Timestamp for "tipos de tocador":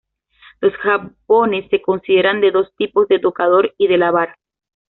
2.75-3.75